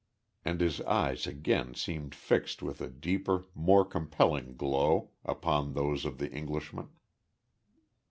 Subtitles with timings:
[0.43, 6.17] And his eyes again seemed fixed with a deeper, more compelling glow, upon those of
[6.17, 6.89] the Englishman.